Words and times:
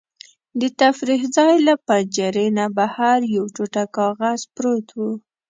د 0.59 0.61
تفریح 0.81 1.21
ځای 1.35 1.55
له 1.67 1.73
پنجرې 1.87 2.47
نه 2.57 2.65
بهر 2.77 3.17
یو 3.35 3.45
ټوټه 3.55 3.83
کاغذ 3.97 4.39
پروت 4.55 4.87
و. 4.93 4.99